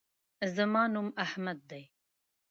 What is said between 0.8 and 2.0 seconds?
نوم احمد دے